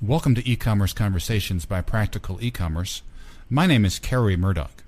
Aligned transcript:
Welcome 0.00 0.36
to 0.36 0.48
E-commerce 0.48 0.92
Conversations 0.92 1.64
by 1.64 1.80
Practical 1.80 2.38
E-commerce. 2.40 3.02
My 3.50 3.66
name 3.66 3.84
is 3.84 3.98
Kerry 3.98 4.36
Murdock. 4.36 4.84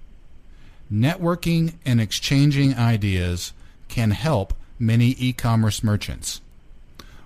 Networking 0.91 1.75
and 1.84 2.00
exchanging 2.00 2.77
ideas 2.77 3.52
can 3.89 4.12
help 4.12 4.55
many 4.78 5.17
e-commerce 5.19 5.83
merchants. 5.83 6.41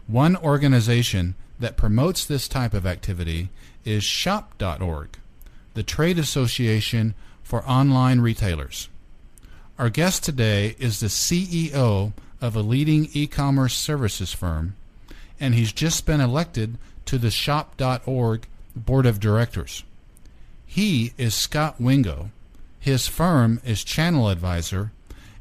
One 0.07 0.35
organization 0.35 1.35
that 1.61 1.77
promotes 1.77 2.25
this 2.25 2.49
type 2.49 2.73
of 2.73 2.87
activity 2.87 3.51
is 3.85 4.03
shop.org, 4.03 5.19
the 5.75 5.83
trade 5.83 6.19
association 6.19 7.13
for 7.43 7.69
online 7.69 8.23
retailers. 8.23 8.89
Our 9.79 9.91
guest 9.91 10.25
today 10.25 10.75
is 10.79 11.01
the 11.01 11.09
CEO 11.09 12.15
of 12.41 12.57
a 12.57 12.63
leading 12.63 13.11
e-commerce 13.13 13.75
services 13.75 14.33
firm, 14.33 14.75
and 15.41 15.55
he's 15.55 15.73
just 15.73 16.07
been 16.07 16.21
elected 16.21 16.79
to 17.07 17.19
the 17.19 17.31
shop.org 17.31 18.47
board 18.75 19.07
of 19.07 19.21
directors. 19.21 19.85
He 20.67 21.13
is 21.17 21.35
Scott 21.35 21.81
Wingo, 21.81 22.31
his 22.81 23.09
firm 23.09 23.61
is 23.65 23.85
Channel 23.85 24.29
Advisor, 24.29 24.93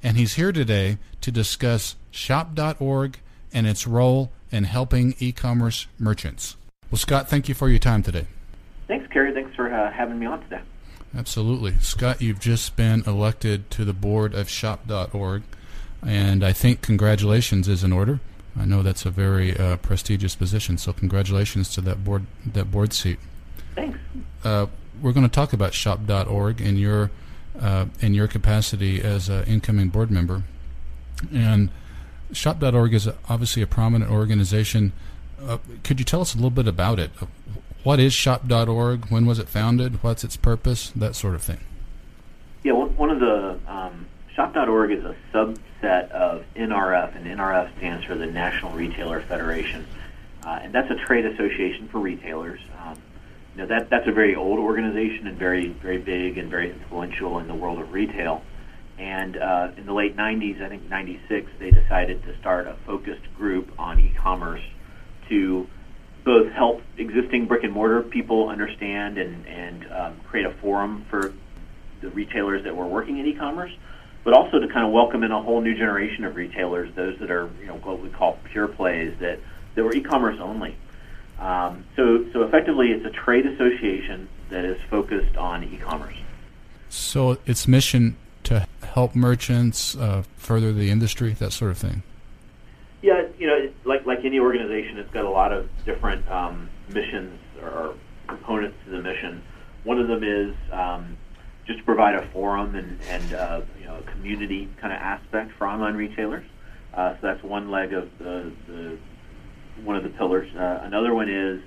and 0.01 0.15
he's 0.17 0.35
here 0.35 0.51
today 0.51 0.97
to 1.21 1.31
discuss 1.31 1.95
shop.org 2.11 3.19
and 3.53 3.67
its 3.67 3.87
role 3.87 4.31
in 4.51 4.65
helping 4.65 5.15
e 5.19 5.31
commerce 5.31 5.87
merchants. 5.99 6.55
Well, 6.91 6.99
Scott, 6.99 7.29
thank 7.29 7.49
you 7.49 7.55
for 7.55 7.69
your 7.69 7.79
time 7.79 8.03
today. 8.03 8.27
Thanks, 8.87 9.11
Kerry. 9.11 9.33
Thanks 9.33 9.55
for 9.55 9.73
uh, 9.73 9.91
having 9.91 10.19
me 10.19 10.25
on 10.25 10.41
today. 10.43 10.61
Absolutely. 11.17 11.75
Scott, 11.79 12.21
you've 12.21 12.39
just 12.39 12.75
been 12.75 13.03
elected 13.05 13.69
to 13.71 13.85
the 13.85 13.93
board 13.93 14.33
of 14.33 14.49
shop.org, 14.49 15.43
and 16.05 16.43
I 16.43 16.53
think 16.53 16.81
congratulations 16.81 17.67
is 17.67 17.83
in 17.83 17.91
order. 17.91 18.19
I 18.57 18.65
know 18.65 18.83
that's 18.83 19.05
a 19.05 19.09
very 19.09 19.57
uh, 19.57 19.77
prestigious 19.77 20.35
position, 20.35 20.77
so 20.77 20.93
congratulations 20.93 21.73
to 21.75 21.81
that 21.81 22.03
board 22.03 22.25
that 22.45 22.69
board 22.71 22.93
seat. 22.93 23.19
Thanks. 23.75 23.97
Uh, 24.43 24.67
we're 25.01 25.13
going 25.13 25.27
to 25.27 25.33
talk 25.33 25.53
about 25.53 25.73
shop.org 25.73 26.61
and 26.61 26.79
your 26.79 27.09
uh, 27.59 27.85
in 27.99 28.13
your 28.13 28.27
capacity 28.27 29.01
as 29.01 29.29
an 29.29 29.43
incoming 29.45 29.89
board 29.89 30.11
member. 30.11 30.43
And 31.33 31.69
Shop.org 32.33 32.93
is 32.93 33.07
obviously 33.29 33.61
a 33.61 33.67
prominent 33.67 34.11
organization. 34.11 34.91
Uh, 35.41 35.59
could 35.83 35.99
you 35.99 36.05
tell 36.05 36.21
us 36.21 36.33
a 36.33 36.37
little 36.37 36.49
bit 36.49 36.67
about 36.67 36.99
it? 36.99 37.11
What 37.83 37.99
is 37.99 38.13
Shop.org? 38.13 39.05
When 39.09 39.25
was 39.25 39.39
it 39.39 39.47
founded? 39.47 40.01
What's 40.03 40.23
its 40.23 40.35
purpose? 40.35 40.91
That 40.95 41.15
sort 41.15 41.35
of 41.35 41.43
thing. 41.43 41.59
Yeah, 42.63 42.73
one 42.73 43.09
of 43.09 43.19
the 43.19 43.59
um, 43.67 44.07
Shop.org 44.35 44.91
is 44.91 45.03
a 45.05 45.15
subset 45.83 46.11
of 46.11 46.43
NRF, 46.55 47.15
and 47.15 47.25
NRF 47.25 47.75
stands 47.77 48.05
for 48.05 48.15
the 48.15 48.25
National 48.25 48.71
Retailer 48.71 49.21
Federation, 49.21 49.85
uh, 50.43 50.59
and 50.61 50.73
that's 50.73 50.89
a 50.89 50.95
trade 50.95 51.25
association 51.25 51.87
for 51.89 51.99
retailers. 51.99 52.59
Um, 52.81 53.01
you 53.55 53.61
know 53.61 53.67
that 53.67 53.89
that's 53.89 54.07
a 54.07 54.11
very 54.11 54.35
old 54.35 54.59
organization 54.59 55.27
and 55.27 55.37
very 55.37 55.67
very 55.67 55.99
big 55.99 56.37
and 56.37 56.49
very 56.49 56.71
influential 56.71 57.39
in 57.39 57.47
the 57.47 57.53
world 57.53 57.79
of 57.79 57.91
retail. 57.91 58.43
And 58.97 59.37
uh, 59.37 59.71
in 59.75 59.85
the 59.85 59.93
late 59.93 60.15
90s, 60.15 60.61
I 60.61 60.69
think 60.69 60.87
96, 60.87 61.51
they 61.59 61.71
decided 61.71 62.23
to 62.23 62.37
start 62.39 62.67
a 62.67 62.75
focused 62.85 63.25
group 63.35 63.71
on 63.79 63.99
e-commerce 63.99 64.61
to 65.29 65.67
both 66.23 66.51
help 66.51 66.83
existing 66.97 67.47
brick 67.47 67.63
and 67.63 67.73
mortar 67.73 68.01
people 68.01 68.49
understand 68.49 69.17
and 69.17 69.45
and 69.45 69.91
um, 69.91 70.19
create 70.27 70.45
a 70.45 70.53
forum 70.61 71.05
for 71.09 71.33
the 72.01 72.09
retailers 72.09 72.63
that 72.63 72.75
were 72.75 72.87
working 72.87 73.17
in 73.17 73.25
e-commerce, 73.25 73.71
but 74.23 74.33
also 74.33 74.59
to 74.59 74.67
kind 74.67 74.85
of 74.85 74.91
welcome 74.91 75.23
in 75.23 75.31
a 75.31 75.41
whole 75.41 75.61
new 75.61 75.75
generation 75.75 76.23
of 76.23 76.35
retailers, 76.35 76.93
those 76.95 77.17
that 77.19 77.29
are 77.29 77.49
you 77.59 77.67
know 77.67 77.75
what 77.75 78.01
we 78.01 78.09
call 78.09 78.37
pure 78.51 78.67
plays 78.67 79.13
that 79.19 79.39
that 79.75 79.83
were 79.83 79.93
e-commerce 79.93 80.39
only. 80.39 80.75
Um, 81.39 81.83
so, 81.95 82.25
so 82.31 82.43
effectively, 82.43 82.91
it's 82.91 83.05
a 83.05 83.09
trade 83.09 83.45
association 83.45 84.29
that 84.49 84.63
is 84.63 84.77
focused 84.89 85.35
on 85.35 85.63
e-commerce. 85.63 86.15
So, 86.89 87.37
its 87.45 87.67
mission 87.67 88.15
to 88.43 88.67
help 88.83 89.15
merchants 89.15 89.95
uh, 89.95 90.23
further 90.37 90.71
the 90.71 90.89
industry, 90.89 91.33
that 91.33 91.51
sort 91.51 91.71
of 91.71 91.77
thing. 91.77 92.03
Yeah, 93.01 93.25
you 93.37 93.47
know, 93.47 93.69
like 93.83 94.05
like 94.05 94.23
any 94.23 94.39
organization, 94.39 94.97
it's 94.97 95.11
got 95.11 95.25
a 95.25 95.29
lot 95.29 95.51
of 95.51 95.69
different 95.85 96.29
um, 96.29 96.69
missions 96.87 97.37
or 97.61 97.95
components 98.27 98.77
to 98.85 98.91
the 98.91 99.01
mission. 99.01 99.43
One 99.83 99.99
of 99.99 100.07
them 100.07 100.23
is 100.23 100.55
um, 100.71 101.17
just 101.65 101.79
to 101.79 101.85
provide 101.85 102.15
a 102.15 102.27
forum 102.31 102.75
and 102.75 102.99
and 103.09 103.33
uh, 103.33 103.61
you 103.79 103.85
know 103.85 103.97
a 103.97 104.11
community 104.11 104.69
kind 104.79 104.93
of 104.93 104.99
aspect 104.99 105.51
for 105.57 105.67
online 105.67 105.95
retailers. 105.95 106.45
Uh, 106.93 107.13
so 107.13 107.19
that's 107.23 107.43
one 107.43 107.71
leg 107.71 107.93
of 107.93 108.07
the, 108.19 108.51
the 108.67 108.97
one 109.83 109.95
of 109.95 110.03
the 110.03 110.09
pillars. 110.09 110.49
Uh, 110.55 110.81
another 110.83 111.13
one 111.13 111.29
is 111.29 111.61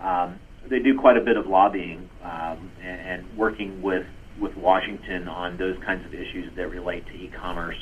um, 0.00 0.38
they 0.68 0.78
do 0.78 0.98
quite 0.98 1.16
a 1.16 1.20
bit 1.20 1.36
of 1.36 1.46
lobbying 1.46 2.08
um, 2.22 2.70
and, 2.80 3.00
and, 3.00 3.36
working 3.36 3.82
with 3.82 4.06
with 4.38 4.56
Washington 4.56 5.26
on 5.26 5.56
those 5.56 5.76
kinds 5.84 6.04
of 6.06 6.14
issues 6.14 6.54
that 6.54 6.68
relate 6.68 7.04
to 7.06 7.12
e-commerce. 7.12 7.78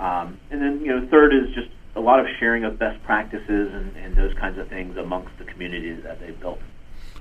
Um, 0.00 0.40
and 0.50 0.60
then, 0.60 0.80
you 0.80 0.88
know, 0.88 1.06
third 1.08 1.32
is 1.32 1.54
just 1.54 1.68
a 1.94 2.00
lot 2.00 2.18
of 2.18 2.26
sharing 2.40 2.64
of 2.64 2.78
best 2.78 3.00
practices 3.04 3.72
and, 3.72 3.96
and 3.96 4.16
those 4.16 4.34
kinds 4.34 4.58
of 4.58 4.68
things 4.68 4.96
amongst 4.96 5.30
the 5.38 5.44
communities 5.44 6.02
that 6.02 6.18
they've 6.18 6.38
built. 6.40 6.58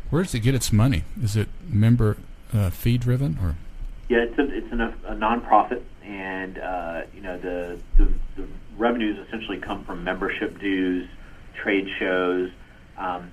Where 0.09 0.23
does 0.23 0.33
it 0.33 0.39
get 0.39 0.55
its 0.55 0.71
money? 0.71 1.03
Is 1.21 1.35
it 1.35 1.49
member 1.67 2.17
uh, 2.53 2.69
fee 2.69 2.97
driven 2.97 3.37
or? 3.41 3.55
Yeah, 4.07 4.19
it's 4.19 4.39
a, 4.39 4.57
it's 4.57 4.71
an, 4.71 4.81
a 4.81 5.15
nonprofit, 5.15 5.83
and 6.03 6.57
uh, 6.57 7.01
you 7.13 7.21
know 7.21 7.37
the, 7.37 7.79
the 7.97 8.11
the 8.35 8.47
revenues 8.77 9.19
essentially 9.27 9.59
come 9.59 9.83
from 9.85 10.03
membership 10.03 10.59
dues, 10.59 11.07
trade 11.61 11.87
shows. 11.99 12.49
Um, 12.97 13.31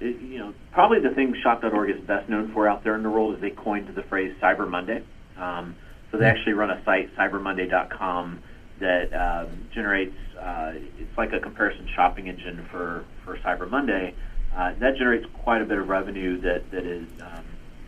it, 0.00 0.20
you 0.20 0.38
know, 0.38 0.54
probably 0.72 1.00
the 1.00 1.10
thing 1.10 1.34
Shop.org 1.42 1.90
is 1.90 2.00
best 2.02 2.28
known 2.28 2.52
for 2.52 2.68
out 2.68 2.84
there 2.84 2.94
in 2.94 3.02
the 3.02 3.10
world 3.10 3.34
is 3.34 3.40
they 3.40 3.50
coined 3.50 3.88
the 3.94 4.02
phrase 4.02 4.34
Cyber 4.40 4.68
Monday. 4.68 5.02
Um, 5.36 5.74
so 6.10 6.18
they 6.18 6.30
hmm. 6.30 6.36
actually 6.36 6.52
run 6.52 6.70
a 6.70 6.82
site, 6.84 7.14
cybermonday.com, 7.16 8.40
that 8.78 9.12
um, 9.12 9.68
generates. 9.72 10.16
Uh, 10.38 10.74
it's 10.98 11.16
like 11.16 11.32
a 11.32 11.40
comparison 11.40 11.88
shopping 11.94 12.28
engine 12.28 12.66
for 12.70 13.04
for 13.24 13.36
Cyber 13.38 13.68
Monday. 13.68 14.14
Uh, 14.54 14.74
that 14.78 14.96
generates 14.96 15.26
quite 15.42 15.60
a 15.60 15.64
bit 15.64 15.78
of 15.78 15.88
revenue 15.88 16.40
that 16.40 16.70
that 16.70 16.84
is 16.84 17.06
um, 17.20 17.44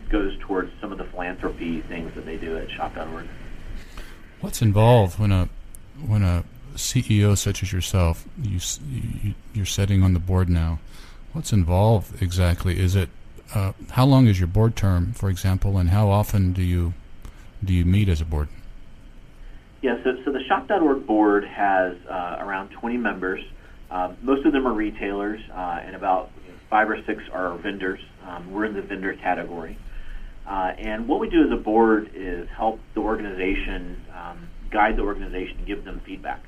goes 0.09 0.37
towards 0.39 0.71
some 0.81 0.91
of 0.91 0.97
the 0.97 1.05
philanthropy 1.05 1.81
things 1.81 2.13
that 2.15 2.25
they 2.25 2.37
do 2.37 2.57
at 2.57 2.69
Shop.org. 2.71 3.27
What's 4.41 4.61
involved 4.61 5.19
when 5.19 5.31
a 5.31 5.49
when 6.05 6.23
a 6.23 6.43
CEO 6.75 7.35
such 7.37 7.63
as 7.63 7.73
yourself, 7.73 8.25
you, 8.41 8.59
you 8.89 9.33
you're 9.53 9.65
sitting 9.65 10.03
on 10.03 10.13
the 10.13 10.19
board 10.19 10.49
now. 10.49 10.79
What's 11.33 11.51
involved 11.51 12.21
exactly? 12.21 12.79
Is 12.79 12.95
it 12.95 13.09
uh, 13.53 13.73
how 13.91 14.05
long 14.05 14.27
is 14.27 14.39
your 14.39 14.47
board 14.47 14.75
term, 14.75 15.13
for 15.13 15.29
example, 15.29 15.77
and 15.77 15.89
how 15.89 16.09
often 16.09 16.53
do 16.53 16.61
you 16.61 16.93
do 17.63 17.73
you 17.73 17.85
meet 17.85 18.09
as 18.09 18.21
a 18.21 18.25
board? 18.25 18.49
Yeah, 19.81 20.03
so, 20.03 20.17
so 20.25 20.31
the 20.31 20.43
Shop.org 20.47 21.05
board 21.05 21.45
has 21.45 21.95
uh, 22.09 22.37
around 22.39 22.69
20 22.69 22.97
members. 22.97 23.43
Uh, 23.89 24.13
most 24.21 24.45
of 24.45 24.51
them 24.51 24.67
are 24.67 24.73
retailers, 24.73 25.39
uh, 25.53 25.79
and 25.83 25.95
about 25.95 26.31
five 26.69 26.89
or 26.89 27.01
six 27.05 27.23
are 27.31 27.55
vendors. 27.57 27.99
Um, 28.25 28.51
we're 28.51 28.65
in 28.65 28.73
the 28.73 28.81
vendor 28.81 29.13
category. 29.13 29.77
Uh, 30.47 30.71
and 30.79 31.07
what 31.07 31.19
we 31.19 31.29
do 31.29 31.43
as 31.43 31.51
a 31.51 31.61
board 31.61 32.09
is 32.15 32.47
help 32.55 32.79
the 32.95 33.01
organization, 33.01 33.97
um, 34.15 34.47
guide 34.71 34.95
the 34.95 35.01
organization, 35.01 35.65
give 35.67 35.83
them 35.83 36.01
feedback. 36.05 36.41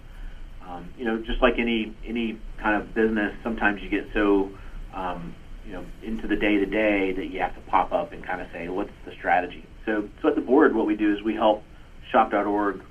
Um, 0.66 0.90
you 0.98 1.04
know, 1.04 1.18
just 1.18 1.42
like 1.42 1.56
any 1.60 1.96
any 2.08 2.40
kind 2.62 2.82
of 2.82 2.94
business, 2.94 3.34
sometimes 3.44 3.82
you 3.82 3.90
get 3.90 4.08
so 4.14 4.52
um, 4.96 5.36
you 5.66 5.74
know 5.74 5.84
into 6.06 6.28
the 6.28 6.36
day 6.36 6.58
to 6.58 6.66
day 6.66 7.12
that 7.16 7.28
you 7.32 7.40
have 7.42 7.56
to 7.56 7.62
pop 7.70 7.92
up 7.92 8.14
and 8.14 8.26
kind 8.26 8.40
of 8.40 8.48
say, 8.54 8.70
what's 8.70 8.92
the 9.06 9.12
strategy? 9.18 9.66
So, 9.86 10.08
so 10.22 10.30
at 10.30 10.36
the 10.36 10.42
board, 10.42 10.76
what 10.76 10.86
we 10.86 10.96
do 10.96 11.12
is 11.12 11.22
we 11.24 11.34
help 11.34 11.64
shop.org 12.12 12.82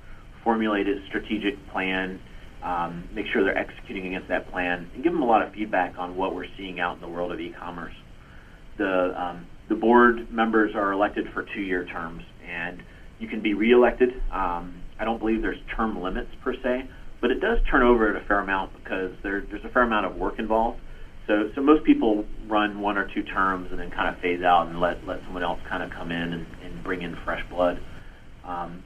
formulate 0.43 0.87
a 0.87 0.95
strategic 1.07 1.55
plan, 1.71 2.19
um, 2.63 3.07
make 3.13 3.25
sure 3.31 3.43
they're 3.43 3.57
executing 3.57 4.07
against 4.07 4.27
that 4.29 4.51
plan, 4.51 4.89
and 4.93 5.03
give 5.03 5.13
them 5.13 5.21
a 5.21 5.25
lot 5.25 5.41
of 5.41 5.53
feedback 5.53 5.95
on 5.97 6.15
what 6.15 6.35
we're 6.35 6.47
seeing 6.57 6.79
out 6.79 6.95
in 6.95 7.01
the 7.01 7.07
world 7.07 7.31
of 7.31 7.39
e-commerce. 7.39 7.93
The 8.77 9.13
um, 9.17 9.47
the 9.69 9.75
board 9.75 10.31
members 10.31 10.75
are 10.75 10.91
elected 10.91 11.27
for 11.33 11.43
two-year 11.43 11.85
terms, 11.85 12.23
and 12.45 12.81
you 13.19 13.27
can 13.27 13.41
be 13.41 13.53
reelected. 13.53 14.09
Um, 14.31 14.81
I 14.99 15.05
don't 15.05 15.19
believe 15.19 15.41
there's 15.41 15.59
term 15.75 16.01
limits 16.01 16.29
per 16.43 16.53
se, 16.53 16.89
but 17.21 17.31
it 17.31 17.39
does 17.39 17.59
turn 17.69 17.83
over 17.83 18.09
at 18.15 18.21
a 18.21 18.25
fair 18.25 18.39
amount 18.39 18.73
because 18.73 19.11
there, 19.23 19.41
there's 19.49 19.63
a 19.63 19.69
fair 19.69 19.83
amount 19.83 20.05
of 20.07 20.15
work 20.15 20.39
involved. 20.39 20.79
So, 21.27 21.51
so 21.53 21.61
most 21.61 21.85
people 21.85 22.25
run 22.47 22.81
one 22.81 22.97
or 22.97 23.07
two 23.13 23.21
terms 23.21 23.67
and 23.69 23.79
then 23.79 23.91
kind 23.91 24.13
of 24.13 24.19
phase 24.21 24.41
out 24.41 24.67
and 24.67 24.79
let, 24.79 25.05
let 25.05 25.21
someone 25.25 25.43
else 25.43 25.59
kind 25.69 25.83
of 25.83 25.91
come 25.91 26.11
in 26.11 26.33
and, 26.33 26.47
and 26.63 26.83
bring 26.83 27.03
in 27.03 27.15
fresh 27.23 27.45
blood. 27.51 27.79
Um, 28.43 28.83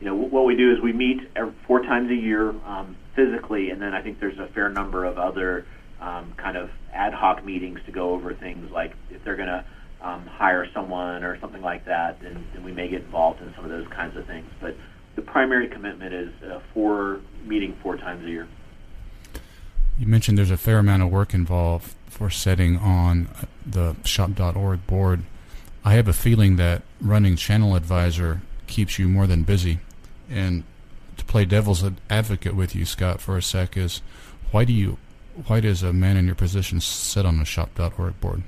you 0.00 0.06
know, 0.06 0.14
what 0.14 0.44
we 0.44 0.56
do 0.56 0.72
is 0.72 0.80
we 0.82 0.92
meet 0.92 1.18
four 1.66 1.82
times 1.82 2.10
a 2.10 2.14
year 2.14 2.50
um, 2.66 2.96
physically, 3.14 3.70
and 3.70 3.80
then 3.80 3.94
I 3.94 4.02
think 4.02 4.18
there's 4.18 4.38
a 4.38 4.48
fair 4.54 4.68
number 4.68 5.04
of 5.04 5.18
other 5.18 5.66
um, 6.00 6.34
kind 6.36 6.56
of 6.56 6.70
ad 6.92 7.12
hoc 7.12 7.44
meetings 7.44 7.80
to 7.86 7.92
go 7.92 8.10
over 8.10 8.34
things 8.34 8.70
like 8.72 8.92
if 9.10 9.22
they're 9.24 9.36
going 9.36 9.48
to 9.48 9.64
um, 10.00 10.26
hire 10.26 10.68
someone 10.72 11.24
or 11.24 11.38
something 11.40 11.62
like 11.62 11.84
that, 11.86 12.20
then, 12.20 12.46
then 12.54 12.64
we 12.64 12.72
may 12.72 12.88
get 12.88 13.02
involved 13.02 13.42
in 13.42 13.52
some 13.54 13.64
of 13.64 13.70
those 13.70 13.88
kinds 13.88 14.16
of 14.16 14.26
things. 14.26 14.46
But 14.60 14.76
the 15.16 15.22
primary 15.22 15.68
commitment 15.68 16.14
is 16.14 16.30
uh, 16.42 16.60
four 16.72 17.20
meeting 17.44 17.76
four 17.82 17.96
times 17.96 18.24
a 18.24 18.30
year. 18.30 18.48
You 19.98 20.06
mentioned 20.06 20.38
there's 20.38 20.50
a 20.50 20.56
fair 20.56 20.78
amount 20.78 21.02
of 21.02 21.10
work 21.10 21.34
involved 21.34 21.94
for 22.06 22.30
setting 22.30 22.76
on 22.78 23.28
the 23.66 23.96
shop.org 24.04 24.86
board. 24.86 25.24
I 25.84 25.94
have 25.94 26.06
a 26.06 26.12
feeling 26.12 26.56
that 26.56 26.82
running 27.00 27.36
Channel 27.36 27.74
Advisor 27.74 28.42
keeps 28.68 28.98
you 28.98 29.08
more 29.08 29.26
than 29.26 29.42
busy. 29.42 29.80
And 30.30 30.62
to 31.16 31.24
play 31.24 31.44
devil's 31.44 31.84
advocate 32.08 32.54
with 32.54 32.76
you, 32.76 32.84
Scott, 32.84 33.20
for 33.20 33.36
a 33.36 33.42
sec, 33.42 33.76
is 33.76 34.02
why 34.52 34.64
do 34.64 34.72
you, 34.72 34.98
why 35.46 35.60
does 35.60 35.82
a 35.82 35.92
man 35.92 36.16
in 36.16 36.26
your 36.26 36.34
position 36.34 36.80
sit 36.80 37.26
on 37.26 37.40
a 37.40 37.44
shop.org 37.44 38.20
board? 38.20 38.42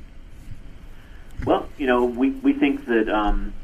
Well, 1.47 1.69
you 1.79 1.87
know, 1.87 2.05
we, 2.05 2.31
we 2.31 2.53
think 2.53 2.87
that 2.87 3.09
um, 3.09 3.55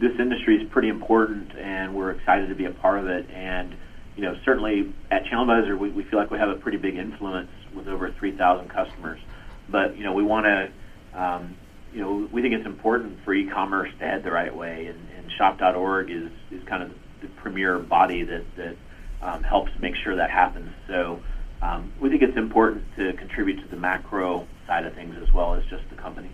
this 0.00 0.12
industry 0.18 0.56
is 0.56 0.68
pretty 0.70 0.88
important, 0.88 1.56
and 1.56 1.94
we're 1.94 2.10
excited 2.10 2.48
to 2.48 2.54
be 2.54 2.64
a 2.64 2.70
part 2.70 2.98
of 2.98 3.06
it. 3.06 3.30
And 3.30 3.74
you 4.16 4.22
know, 4.22 4.36
certainly 4.44 4.92
at 5.10 5.24
ChannelAdvisor, 5.24 5.78
we, 5.78 5.90
we 5.90 6.04
feel 6.04 6.18
like 6.18 6.30
we 6.30 6.38
have 6.38 6.48
a 6.48 6.56
pretty 6.56 6.78
big 6.78 6.96
influence 6.96 7.50
with 7.74 7.88
over 7.88 8.12
3,000 8.12 8.68
customers. 8.68 9.20
But 9.68 9.96
you 9.96 10.04
know, 10.04 10.12
we 10.12 10.22
want 10.22 10.46
to, 10.46 11.20
um, 11.20 11.56
you 11.92 12.00
know, 12.00 12.28
we 12.32 12.42
think 12.42 12.54
it's 12.54 12.66
important 12.66 13.24
for 13.24 13.32
e-commerce 13.32 13.90
to 13.98 14.04
head 14.04 14.24
the 14.24 14.30
right 14.30 14.54
way, 14.54 14.86
and, 14.86 14.98
and 15.16 15.32
Shop.org 15.32 16.10
is 16.10 16.30
is 16.50 16.62
kind 16.64 16.82
of 16.82 16.92
the 17.22 17.28
premier 17.28 17.78
body 17.78 18.24
that 18.24 18.44
that 18.56 18.76
um, 19.22 19.42
helps 19.42 19.70
make 19.80 19.94
sure 19.96 20.16
that 20.16 20.30
happens. 20.30 20.70
So 20.88 21.20
um, 21.62 21.92
we 22.00 22.10
think 22.10 22.22
it's 22.22 22.36
important 22.36 22.84
to 22.96 23.12
contribute 23.14 23.62
to 23.62 23.68
the 23.68 23.76
macro 23.76 24.46
side 24.66 24.84
of 24.84 24.94
things 24.94 25.16
as 25.22 25.32
well 25.32 25.54
as 25.54 25.64
just 25.66 25.88
the 25.90 25.96
company. 25.96 26.30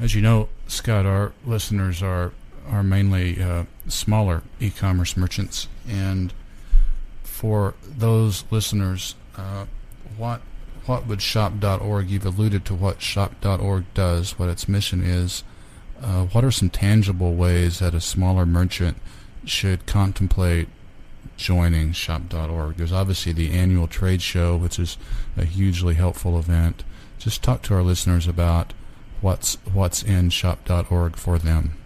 As 0.00 0.14
you 0.14 0.22
know, 0.22 0.48
Scott, 0.66 1.04
our 1.04 1.32
listeners 1.44 2.02
are 2.02 2.32
are 2.70 2.82
mainly 2.82 3.42
uh, 3.42 3.64
smaller 3.86 4.42
e-commerce 4.58 5.14
merchants, 5.14 5.68
and 5.86 6.32
for 7.22 7.74
those 7.86 8.44
listeners, 8.50 9.14
uh, 9.36 9.66
what 10.16 10.40
what 10.86 11.06
would 11.06 11.20
shop.org? 11.20 12.08
You've 12.08 12.24
alluded 12.24 12.64
to 12.64 12.74
what 12.74 13.02
shop.org 13.02 13.84
does, 13.92 14.38
what 14.38 14.48
its 14.48 14.68
mission 14.68 15.02
is. 15.04 15.44
Uh, 16.00 16.24
what 16.26 16.44
are 16.44 16.50
some 16.50 16.70
tangible 16.70 17.34
ways 17.34 17.80
that 17.80 17.94
a 17.94 18.00
smaller 18.00 18.46
merchant 18.46 18.96
should 19.44 19.84
contemplate 19.84 20.68
joining 21.36 21.92
shop.org? 21.92 22.76
There's 22.76 22.92
obviously 22.92 23.32
the 23.32 23.50
annual 23.52 23.86
trade 23.86 24.22
show, 24.22 24.56
which 24.56 24.78
is 24.78 24.96
a 25.36 25.44
hugely 25.44 25.94
helpful 25.94 26.38
event. 26.38 26.84
Just 27.18 27.42
talk 27.42 27.60
to 27.64 27.74
our 27.74 27.82
listeners 27.82 28.26
about 28.26 28.72
what's 29.20 29.56
what's 29.72 30.02
in 30.02 30.30
shop.org 30.30 31.16
for 31.16 31.38
them. 31.38 31.76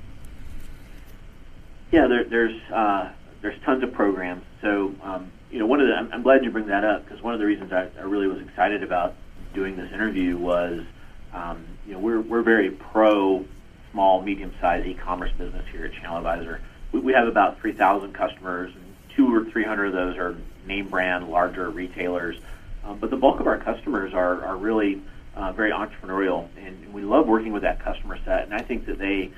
Yeah, 1.90 2.06
there, 2.06 2.24
there's 2.24 2.60
uh, 2.70 3.12
there's 3.40 3.60
tons 3.62 3.82
of 3.82 3.92
programs. 3.92 4.44
So 4.60 4.94
um, 5.02 5.30
you 5.50 5.58
know, 5.58 5.66
one 5.66 5.80
of 5.80 5.88
the 5.88 5.94
I'm, 5.94 6.12
I'm 6.12 6.22
glad 6.22 6.44
you 6.44 6.50
bring 6.50 6.66
that 6.66 6.84
up 6.84 7.04
because 7.04 7.22
one 7.22 7.34
of 7.34 7.40
the 7.40 7.46
reasons 7.46 7.72
I, 7.72 7.88
I 7.98 8.02
really 8.02 8.26
was 8.26 8.40
excited 8.40 8.82
about 8.82 9.14
doing 9.54 9.76
this 9.76 9.92
interview 9.92 10.36
was 10.36 10.84
um, 11.32 11.64
you 11.86 11.92
know 11.92 12.00
we're 12.00 12.20
we're 12.20 12.42
very 12.42 12.70
pro 12.70 13.44
small 13.92 14.22
medium 14.22 14.52
sized 14.60 14.86
e-commerce 14.86 15.30
business 15.38 15.64
here 15.70 15.84
at 15.86 15.92
Channel 15.92 16.16
Advisor. 16.16 16.60
We, 16.90 16.98
we 16.98 17.12
have 17.12 17.28
about 17.28 17.60
3,000 17.60 18.12
customers, 18.12 18.74
and 18.74 18.84
two 19.14 19.32
or 19.32 19.44
300 19.44 19.86
of 19.86 19.92
those 19.92 20.16
are 20.16 20.36
name 20.66 20.88
brand 20.88 21.28
larger 21.28 21.70
retailers. 21.70 22.36
Um, 22.82 22.98
but 22.98 23.10
the 23.10 23.16
bulk 23.16 23.38
of 23.38 23.46
our 23.46 23.58
customers 23.58 24.12
are 24.12 24.44
are 24.44 24.56
really 24.56 25.00
uh, 25.36 25.52
very 25.52 25.70
entrepreneurial, 25.72 26.48
and 26.56 26.92
we 26.92 27.02
love 27.02 27.26
working 27.26 27.52
with 27.52 27.62
that 27.62 27.82
customer 27.82 28.18
set. 28.24 28.44
And 28.44 28.54
I 28.54 28.60
think 28.60 28.86
that 28.86 28.98
they, 28.98 29.30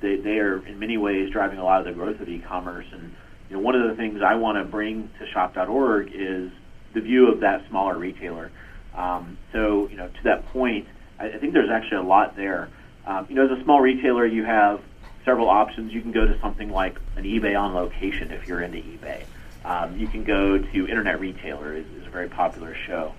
they 0.00 0.16
they 0.16 0.38
are 0.38 0.64
in 0.66 0.78
many 0.78 0.96
ways 0.96 1.30
driving 1.30 1.58
a 1.58 1.64
lot 1.64 1.80
of 1.80 1.86
the 1.86 1.92
growth 1.92 2.20
of 2.20 2.28
e-commerce. 2.28 2.86
And 2.92 3.14
you 3.48 3.56
know, 3.56 3.62
one 3.62 3.74
of 3.74 3.88
the 3.88 3.96
things 3.96 4.20
I 4.22 4.34
want 4.34 4.58
to 4.58 4.64
bring 4.64 5.10
to 5.18 5.26
Shop.org 5.30 6.10
is 6.12 6.50
the 6.92 7.00
view 7.00 7.28
of 7.28 7.40
that 7.40 7.66
smaller 7.68 7.96
retailer. 7.96 8.50
Um, 8.94 9.38
so 9.52 9.88
you 9.88 9.96
know, 9.96 10.08
to 10.08 10.22
that 10.24 10.46
point, 10.46 10.86
I, 11.18 11.28
I 11.30 11.38
think 11.38 11.52
there's 11.52 11.70
actually 11.70 11.98
a 11.98 12.08
lot 12.08 12.36
there. 12.36 12.68
Um, 13.06 13.26
you 13.28 13.34
know, 13.34 13.44
as 13.44 13.58
a 13.58 13.62
small 13.62 13.80
retailer, 13.80 14.26
you 14.26 14.44
have 14.44 14.80
several 15.24 15.48
options. 15.48 15.92
You 15.92 16.02
can 16.02 16.12
go 16.12 16.26
to 16.26 16.38
something 16.40 16.70
like 16.70 16.98
an 17.16 17.24
eBay 17.24 17.58
on 17.58 17.74
location 17.74 18.30
if 18.30 18.46
you're 18.46 18.62
into 18.62 18.78
eBay. 18.78 19.24
Um, 19.64 19.98
you 19.98 20.06
can 20.08 20.24
go 20.24 20.58
to 20.58 20.88
Internet 20.88 21.20
Retailer 21.20 21.74
is, 21.74 21.86
is 21.98 22.06
a 22.06 22.10
very 22.10 22.28
popular 22.28 22.76
show. 22.86 23.14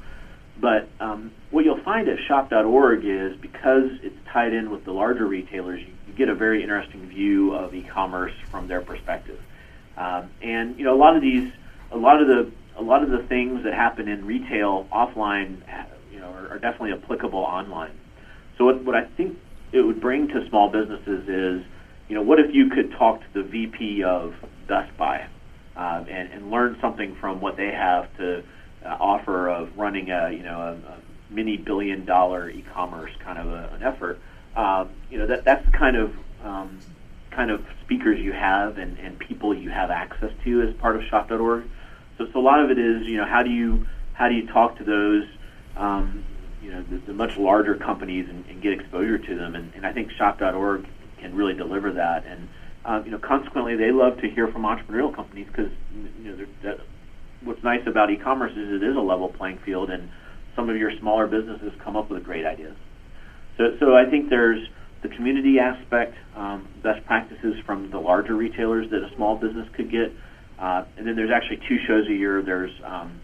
But 0.60 0.90
um, 1.00 1.31
what 1.52 1.66
you'll 1.66 1.84
find 1.84 2.07
at 2.07 2.18
shop.org 2.28 3.00
is 3.04 3.40
because 3.42 3.90
it's 4.02 4.16
tied 4.31 4.54
in 4.54 4.72
with 4.72 4.86
the 4.86 4.92
larger 4.92 5.28
retailers, 5.28 5.81
you, 5.81 5.94
you 6.07 6.13
get 6.18 6.30
a 6.30 6.36
very 6.36 6.62
interesting 6.62 7.07
view 7.10 7.54
of 7.54 7.74
e-commerce 7.74 8.31
from 8.52 8.68
their 8.68 8.81
perspective. 8.81 9.40
Um, 9.98 10.30
and 10.42 10.78
you 10.78 10.86
know, 10.86 10.96
a 10.96 11.00
lot 11.00 11.16
of 11.16 11.22
these, 11.22 11.52
a 11.92 11.98
lot 11.98 12.22
of 12.22 12.28
the, 12.28 12.52
a 12.78 12.84
lot 12.84 13.04
of 13.04 13.10
the 13.10 13.25
things 13.28 13.63
that 13.63 13.74
happen 13.74 14.07
in 14.07 14.25
retail 14.25 14.88
offline, 14.94 15.62
you 16.12 16.19
know, 16.19 16.28
are, 16.28 16.50
are 16.50 16.60
definitely 16.60 16.92
applicable 16.92 17.40
online. 17.40 17.98
So 18.57 18.66
what, 18.66 18.84
what 18.84 18.96
I 18.96 19.06
think 19.18 19.38
it 19.71 19.81
would 19.81 20.02
bring 20.02 20.28
to 20.30 20.47
small 20.50 20.71
businesses 20.71 21.28
is, 21.28 21.66
you 22.07 22.16
know, 22.16 22.21
what 22.21 22.40
if 22.40 22.54
you 22.54 22.69
could 22.69 22.92
talk 22.97 23.19
to 23.19 23.44
the 23.44 23.44
VP 23.44 24.04
of 24.04 24.33
Best 24.68 24.95
Buy 24.97 25.28
um, 25.76 26.06
and, 26.09 26.31
and 26.31 26.52
learn 26.52 26.78
something 26.81 27.16
from 27.19 27.42
what 27.42 27.57
they 27.57 27.71
have 27.71 28.06
to 28.18 28.44
uh, 28.85 28.97
offer 28.99 29.49
of 29.49 29.77
running 29.77 30.11
a 30.11 30.31
you 30.31 30.44
know 30.44 30.59
a, 30.59 30.89
a 30.89 30.97
mini 31.30 31.57
billion 31.57 32.06
dollar 32.06 32.49
e-commerce 32.49 33.11
kind 33.19 33.39
of 33.39 33.47
a, 33.47 33.69
an 33.75 33.83
effort. 33.83 34.19
Um, 34.56 34.89
you 35.09 35.18
know 35.18 35.27
that 35.27 35.44
that's 35.44 35.65
the 35.65 35.71
kind 35.71 35.97
of 35.97 36.13
um, 36.44 36.80
kind 37.31 37.51
of 37.51 37.65
speakers 37.83 38.19
you 38.19 38.31
have 38.31 38.77
and, 38.77 38.97
and 38.99 39.19
people 39.19 39.54
you 39.54 39.69
have 39.69 39.92
access 39.92 40.31
to 40.44 40.61
as 40.61 40.73
part 40.75 40.95
of 40.95 41.04
Shop.org. 41.04 41.65
So, 42.18 42.27
so 42.31 42.39
a 42.39 42.42
lot 42.42 42.63
of 42.63 42.71
it 42.71 42.80
is 42.80 43.06
you 43.06 43.18
know 43.18 43.25
how 43.25 43.44
do 43.44 43.49
you 43.49 43.85
how 44.13 44.30
do 44.30 44.35
you 44.35 44.47
talk 44.47 44.77
to 44.77 44.83
those 44.83 45.25
um, 45.75 46.23
you 46.61 46.71
know 46.71 46.83
the, 46.83 46.97
the 46.97 47.13
much 47.13 47.37
larger 47.37 47.75
companies 47.75 48.30
and, 48.30 48.45
and 48.47 48.61
get 48.61 48.73
exposure 48.73 49.18
to 49.18 49.35
them 49.35 49.56
and, 49.56 49.73
and 49.75 49.85
I 49.85 49.92
think 49.92 50.11
Shop.org 50.11 50.87
can 51.18 51.35
really 51.35 51.54
deliver 51.54 51.92
that 51.94 52.25
and 52.25 52.47
uh, 52.85 53.01
you 53.04 53.11
know 53.11 53.19
consequently 53.19 53.75
they 53.75 53.92
love 53.92 54.21
to 54.21 54.30
hear 54.30 54.47
from 54.47 54.63
entrepreneurial 54.63 55.13
companies 55.13 55.47
because 55.47 55.71
you 56.23 56.31
know 56.31 56.45
that 56.63 56.80
what's 57.45 57.64
nice 57.64 57.81
about 57.87 58.09
e-commerce 58.11 58.52
is 58.52 58.81
it 58.81 58.83
is 58.83 58.95
a 58.95 58.99
level 58.99 59.30
playing 59.30 59.59
field, 59.66 59.90
and 59.90 60.09
some 60.56 60.69
of 60.69 60.75
your 60.75 60.92
smaller 60.99 61.28
businesses 61.28 61.71
come 61.83 61.95
up 61.95 62.09
with 62.09 62.23
great 62.23 62.45
ideas. 62.45 62.75
So, 63.57 63.78
so 63.80 63.95
I 63.95 64.09
think 64.09 64.30
there's 64.30 64.68
the 65.04 65.09
community 65.09 65.59
aspect, 65.59 66.16
um, 66.35 66.68
best 66.83 67.06
practices 67.06 67.56
from 67.66 67.92
the 67.92 67.99
larger 67.99 68.35
retailers 68.35 68.90
that 68.90 69.04
a 69.04 69.16
small 69.16 69.37
business 69.37 69.68
could 69.75 69.92
get, 69.92 70.11
uh, 70.59 70.83
and 70.97 71.07
then 71.07 71.16
there's 71.16 71.31
actually 71.33 71.59
two 71.69 71.78
shows 71.87 72.07
a 72.09 72.14
year. 72.14 72.42
There's 72.42 72.71
um, 72.83 73.21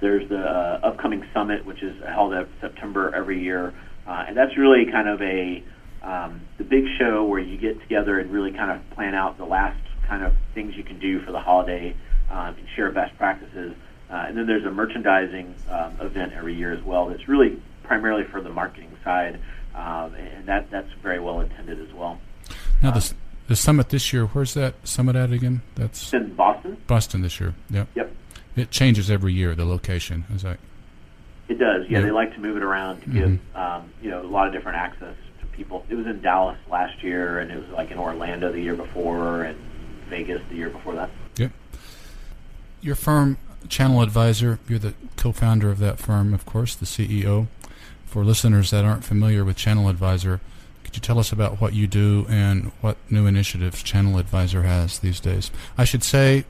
there's 0.00 0.28
the 0.28 0.38
uh, 0.38 0.80
upcoming 0.82 1.24
summit, 1.32 1.64
which 1.64 1.82
is 1.82 1.94
held 2.06 2.34
at 2.34 2.48
September 2.60 3.14
every 3.14 3.42
year, 3.42 3.72
uh, 4.06 4.24
and 4.28 4.36
that's 4.36 4.58
really 4.58 4.84
kind 4.90 5.08
of 5.08 5.22
a 5.22 5.62
um, 6.02 6.42
the 6.58 6.64
big 6.64 6.84
show 6.98 7.24
where 7.24 7.40
you 7.40 7.56
get 7.56 7.80
together 7.80 8.18
and 8.18 8.30
really 8.30 8.52
kind 8.52 8.70
of 8.70 8.96
plan 8.96 9.14
out 9.14 9.38
the 9.38 9.44
last 9.44 9.80
kind 10.08 10.22
of 10.22 10.34
things 10.54 10.74
you 10.76 10.84
can 10.84 10.98
do 10.98 11.24
for 11.24 11.32
the 11.32 11.40
holiday 11.40 11.96
um, 12.30 12.54
and 12.58 12.66
share 12.76 12.90
best 12.92 13.16
practices. 13.16 13.74
Uh, 14.10 14.24
and 14.28 14.36
then 14.36 14.46
there's 14.46 14.64
a 14.64 14.70
merchandising 14.70 15.54
um, 15.70 15.96
event 16.00 16.32
every 16.34 16.54
year 16.54 16.72
as 16.72 16.82
well 16.82 17.06
that's 17.08 17.26
really 17.28 17.60
primarily 17.82 18.24
for 18.24 18.40
the 18.40 18.50
marketing 18.50 18.90
side, 19.02 19.38
um, 19.74 20.14
and 20.14 20.46
that 20.46 20.70
that's 20.70 20.90
very 21.02 21.18
well 21.20 21.40
attended 21.40 21.80
as 21.80 21.92
well. 21.94 22.20
Now 22.82 22.90
the 22.92 23.12
the 23.48 23.56
summit 23.56 23.88
this 23.90 24.12
year, 24.12 24.26
where's 24.26 24.54
that 24.54 24.74
summit 24.84 25.16
at 25.16 25.32
again? 25.32 25.62
That's 25.74 26.12
in 26.12 26.34
Boston. 26.34 26.76
Boston 26.86 27.22
this 27.22 27.40
year. 27.40 27.54
Yep. 27.70 27.88
Yep. 27.94 28.12
It 28.56 28.70
changes 28.70 29.10
every 29.10 29.32
year. 29.32 29.54
The 29.54 29.64
location 29.64 30.24
is 30.34 30.42
that. 30.42 30.58
It 31.48 31.58
does. 31.58 31.84
Yeah, 31.88 31.98
Yeah. 31.98 32.04
they 32.06 32.10
like 32.10 32.32
to 32.34 32.40
move 32.40 32.56
it 32.56 32.62
around 32.62 33.02
to 33.02 33.10
give 33.10 33.38
um, 33.56 33.90
you 34.00 34.10
know 34.10 34.22
a 34.22 34.28
lot 34.28 34.46
of 34.46 34.52
different 34.52 34.78
access 34.78 35.14
to 35.40 35.46
people. 35.46 35.84
It 35.88 35.94
was 35.94 36.06
in 36.06 36.20
Dallas 36.22 36.58
last 36.70 37.02
year, 37.02 37.38
and 37.40 37.50
it 37.50 37.56
was 37.58 37.68
like 37.70 37.90
in 37.90 37.98
Orlando 37.98 38.52
the 38.52 38.60
year 38.60 38.74
before, 38.76 39.42
and 39.42 39.58
Vegas 40.08 40.40
the 40.50 40.56
year 40.56 40.70
before 40.70 40.94
that. 40.94 41.10
Yep. 41.36 41.50
Your 42.84 42.94
firm, 42.94 43.38
Channel 43.70 44.02
Advisor, 44.02 44.58
you're 44.68 44.78
the 44.78 44.92
co-founder 45.16 45.70
of 45.70 45.78
that 45.78 45.98
firm, 45.98 46.34
of 46.34 46.44
course, 46.44 46.74
the 46.74 46.84
CEO. 46.84 47.46
For 48.04 48.22
listeners 48.22 48.70
that 48.72 48.84
aren't 48.84 49.04
familiar 49.04 49.42
with 49.42 49.56
Channel 49.56 49.88
Advisor, 49.88 50.40
could 50.84 50.94
you 50.94 51.00
tell 51.00 51.18
us 51.18 51.32
about 51.32 51.62
what 51.62 51.72
you 51.72 51.86
do 51.86 52.26
and 52.28 52.72
what 52.82 52.98
new 53.10 53.24
initiatives 53.26 53.82
Channel 53.82 54.18
Advisor 54.18 54.64
has 54.64 54.98
these 54.98 55.18
days? 55.18 55.50
I 55.78 55.84
should 55.84 56.04
say 56.04 56.44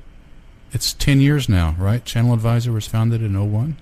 it's 0.72 0.92
10 0.92 1.20
years 1.20 1.48
now, 1.48 1.76
right? 1.78 2.04
Channel 2.04 2.34
Advisor 2.34 2.72
was 2.72 2.88
founded 2.88 3.22
in 3.22 3.34
01? 3.52 3.76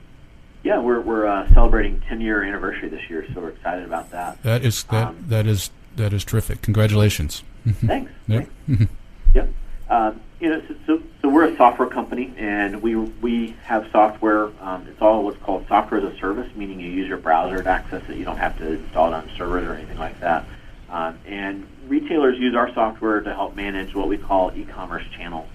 Yeah, 0.63 0.79
we're 0.79 1.01
we're 1.01 1.27
uh, 1.27 1.53
celebrating 1.55 2.03
10 2.03 2.21
year 2.21 2.45
anniversary 2.45 2.89
this 2.91 3.09
year, 3.09 3.27
so 3.35 3.41
we're 3.41 3.49
excited 3.49 3.85
about 3.85 4.11
that. 4.11 4.41
That 4.43 4.63
is 4.63 4.85
that 4.85 5.09
Um, 5.09 5.25
that 5.29 5.47
is 5.47 5.71
that 5.97 6.13
is 6.13 6.23
terrific. 6.23 6.61
Congratulations. 6.61 7.43
Thanks. 7.87 8.13
Yep. 8.29 8.49
Thanks. 8.69 8.93
Yep. 9.35 9.49
Um, 9.91 10.21
you 10.39 10.51
know, 10.51 10.63
so, 10.69 10.75
so 10.87 11.03
we're 11.33 11.45
a 11.45 11.57
software 11.57 11.89
company, 11.89 12.33
and 12.37 12.83
we 12.83 12.95
we 12.95 13.57
have 13.65 13.89
software. 13.91 14.51
Um, 14.61 14.87
it's 14.87 15.01
all 15.01 15.25
what's 15.25 15.39
called 15.39 15.65
software 15.67 16.07
as 16.07 16.13
a 16.13 16.17
service, 16.19 16.55
meaning 16.55 16.79
you 16.79 16.91
use 16.91 17.09
your 17.09 17.19
browser 17.19 17.63
to 17.63 17.69
access 17.69 18.03
it. 18.09 18.17
You 18.17 18.25
don't 18.25 18.37
have 18.37 18.59
to 18.59 18.75
install 18.75 19.09
it 19.09 19.15
on 19.15 19.31
servers 19.37 19.67
or 19.67 19.75
anything 19.75 19.99
like 19.99 20.21
that. 20.21 20.47
Um, 20.91 21.19
and 21.27 21.67
retailers 21.89 22.39
use 22.39 22.55
our 22.55 22.73
software 22.75 23.23
to 23.23 23.35
help 23.35 23.57
manage 23.57 23.95
what 23.95 24.09
we 24.09 24.19
call 24.19 24.53
e-commerce 24.55 25.05
channels. 25.17 25.49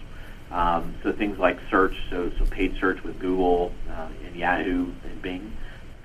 Um, 0.52 0.96
so 1.04 1.12
things 1.12 1.38
like 1.38 1.60
search, 1.70 1.96
so 2.10 2.32
so 2.40 2.46
paid 2.46 2.78
search 2.80 3.04
with 3.04 3.20
Google 3.20 3.72
uh, 3.92 4.08
and 4.26 4.36
Yahoo 4.36 4.92
and 5.04 5.22
Bing. 5.22 5.56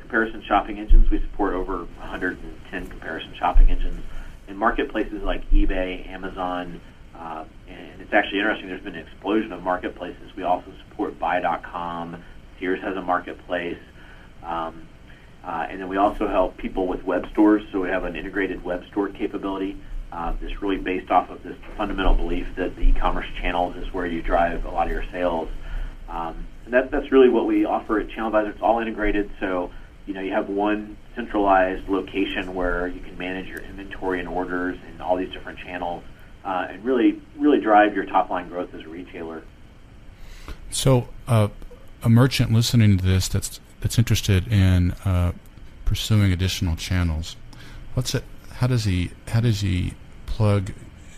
Comparison 0.00 0.42
shopping 0.42 0.78
engines, 0.78 1.10
we 1.10 1.18
support 1.20 1.54
over 1.54 1.78
110 1.78 2.86
comparison 2.88 3.32
shopping 3.38 3.70
engines. 3.70 4.04
And 4.48 4.58
marketplaces 4.58 5.22
like 5.22 5.48
eBay, 5.50 6.06
Amazon, 6.08 6.80
uh, 7.16 7.44
and 7.92 8.00
it's 8.00 8.12
actually 8.12 8.38
interesting. 8.38 8.68
There's 8.68 8.82
been 8.82 8.94
an 8.94 9.06
explosion 9.06 9.52
of 9.52 9.62
marketplaces. 9.62 10.34
We 10.36 10.42
also 10.42 10.72
support 10.88 11.18
Buy.com. 11.18 12.22
Sears 12.58 12.80
has 12.82 12.96
a 12.96 13.02
marketplace, 13.02 13.78
um, 14.42 14.86
uh, 15.44 15.66
and 15.68 15.80
then 15.80 15.88
we 15.88 15.96
also 15.96 16.28
help 16.28 16.56
people 16.56 16.86
with 16.86 17.02
web 17.02 17.26
stores. 17.32 17.62
So 17.72 17.80
we 17.80 17.88
have 17.88 18.04
an 18.04 18.14
integrated 18.16 18.64
web 18.64 18.84
store 18.90 19.08
capability. 19.08 19.76
Uh, 20.12 20.34
that's 20.40 20.60
really 20.60 20.76
based 20.76 21.10
off 21.10 21.30
of 21.30 21.42
this 21.42 21.56
fundamental 21.76 22.14
belief 22.14 22.46
that 22.56 22.76
the 22.76 22.82
e-commerce 22.82 23.26
channels 23.40 23.74
is 23.76 23.92
where 23.94 24.04
you 24.04 24.20
drive 24.20 24.66
a 24.66 24.70
lot 24.70 24.86
of 24.86 24.92
your 24.92 25.04
sales. 25.10 25.48
Um, 26.06 26.46
and 26.66 26.74
that, 26.74 26.90
that's 26.90 27.10
really 27.10 27.30
what 27.30 27.46
we 27.46 27.64
offer 27.64 27.98
at 27.98 28.10
Channel 28.10 28.28
Advisor. 28.28 28.50
It's 28.50 28.62
all 28.62 28.80
integrated, 28.80 29.30
so 29.40 29.70
you 30.06 30.14
know 30.14 30.20
you 30.20 30.32
have 30.32 30.48
one 30.48 30.96
centralized 31.14 31.88
location 31.88 32.54
where 32.54 32.86
you 32.86 33.00
can 33.00 33.16
manage 33.18 33.46
your 33.46 33.60
inventory 33.60 34.20
and 34.20 34.28
orders 34.28 34.78
and 34.86 35.00
all 35.00 35.16
these 35.16 35.32
different 35.32 35.58
channels, 35.58 36.04
uh, 36.44 36.66
and 36.70 36.84
really 36.84 37.20
really 37.36 37.60
drive 37.60 37.94
your 37.94 38.04
top 38.04 38.30
line 38.30 38.48
growth 38.48 38.74
as 38.74 38.82
a 38.82 38.88
retailer. 38.88 39.42
So, 40.70 41.08
uh, 41.28 41.48
a 42.02 42.08
merchant 42.08 42.52
listening 42.52 42.98
to 42.98 43.04
this 43.04 43.28
that's 43.28 43.60
that's 43.80 43.98
interested 43.98 44.50
in 44.50 44.92
uh, 45.04 45.32
pursuing 45.84 46.32
additional 46.32 46.76
channels, 46.76 47.36
what's 47.94 48.14
it? 48.14 48.24
How 48.54 48.66
does 48.66 48.84
he? 48.84 49.10
How 49.28 49.40
does 49.40 49.60
he 49.60 49.94
plug 50.26 50.72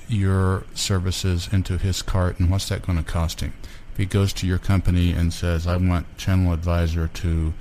your 0.08 0.64
services 0.74 1.48
into 1.52 1.78
his 1.78 2.02
cart, 2.02 2.40
and 2.40 2.50
what's 2.50 2.68
that 2.68 2.82
going 2.82 2.98
to 2.98 3.04
cost 3.04 3.40
him? 3.40 3.52
If 3.92 3.98
he 3.98 4.06
goes 4.06 4.32
to 4.34 4.46
your 4.46 4.58
company 4.58 5.12
and 5.12 5.32
says, 5.32 5.66
"I 5.66 5.76
want 5.76 6.18
Channel 6.18 6.52
Advisor 6.52 7.08
to 7.08 7.54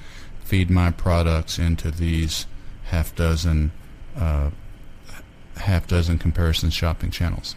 feed 0.44 0.70
my 0.70 0.92
products 0.92 1.60
into 1.60 1.92
these 1.92 2.48
half 2.86 3.16
dozen, 3.16 3.72
uh, 4.18 4.50
half 5.64 5.88
dozen 5.88 6.18
comparison 6.18 6.70
shopping 6.70 7.12
channels," 7.12 7.56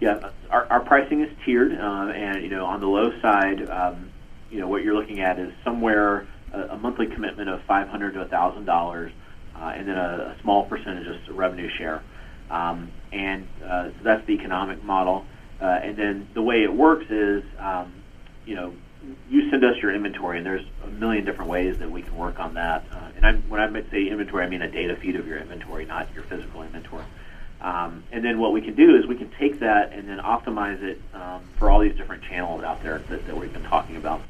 Yeah, 0.00 0.30
our, 0.50 0.66
our 0.66 0.80
pricing 0.80 1.20
is 1.22 1.30
tiered, 1.44 1.72
uh, 1.72 2.12
and 2.14 2.42
you 2.42 2.48
know, 2.48 2.66
on 2.66 2.80
the 2.80 2.88
low 2.88 3.12
side, 3.20 3.68
um, 3.70 4.10
you 4.50 4.58
know, 4.58 4.66
what 4.66 4.82
you're 4.82 4.94
looking 4.94 5.20
at 5.20 5.38
is 5.38 5.52
somewhere 5.64 6.26
a, 6.52 6.60
a 6.70 6.76
monthly 6.76 7.06
commitment 7.06 7.48
of 7.48 7.62
five 7.62 7.88
hundred 7.88 8.14
to 8.14 8.24
thousand 8.26 8.64
dollars, 8.64 9.12
uh, 9.56 9.72
and 9.76 9.88
then 9.88 9.96
a, 9.96 10.34
a 10.36 10.42
small 10.42 10.64
percentage 10.64 11.06
of 11.06 11.36
revenue 11.36 11.70
share, 11.78 12.02
um, 12.50 12.90
and 13.12 13.46
uh, 13.64 13.90
so 13.90 13.94
that's 14.02 14.26
the 14.26 14.32
economic 14.32 14.82
model. 14.82 15.24
Uh, 15.60 15.66
and 15.66 15.96
then 15.96 16.28
the 16.34 16.42
way 16.42 16.64
it 16.64 16.72
works 16.72 17.06
is, 17.08 17.44
um, 17.60 17.92
you 18.44 18.56
know, 18.56 18.74
you 19.28 19.50
send 19.50 19.64
us 19.64 19.76
your 19.82 19.94
inventory, 19.94 20.38
and 20.38 20.46
there's 20.46 20.64
a 20.84 20.88
million 20.88 21.24
different 21.24 21.50
ways 21.50 21.78
that 21.78 21.90
we 21.90 22.02
can 22.02 22.16
work 22.16 22.38
on 22.38 22.54
that. 22.54 22.84
Uh, 22.92 23.10
and 23.16 23.26
I, 23.26 23.32
when 23.48 23.60
I 23.60 23.90
say 23.90 24.08
inventory, 24.08 24.44
I 24.44 24.48
mean 24.48 24.62
a 24.62 24.70
data 24.70 24.96
feed 25.00 25.16
of 25.16 25.26
your 25.26 25.38
inventory, 25.38 25.84
not 25.84 26.12
your 26.14 26.24
physical 26.24 26.62
inventory. 26.62 27.04
Um, 27.60 28.02
and 28.10 28.24
then 28.24 28.40
what 28.40 28.52
we 28.52 28.60
can 28.60 28.74
do 28.74 28.96
is 28.96 29.06
we 29.06 29.16
can 29.16 29.30
take 29.38 29.60
that 29.60 29.92
and 29.92 30.08
then 30.08 30.18
optimize 30.18 30.82
it 30.82 30.98
um, 31.14 31.48
for 31.58 31.70
all 31.70 31.80
these 31.80 31.96
different 31.96 32.24
channels 32.24 32.64
out 32.64 32.82
there 32.82 33.02
that, 33.08 33.26
that 33.26 33.36
we've 33.36 33.52
been 33.52 33.62
talking 33.62 33.96
about. 33.96 34.20